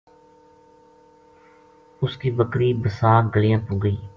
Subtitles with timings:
[2.03, 3.97] اس کی بکری بیساکھ گلیاں پو گئی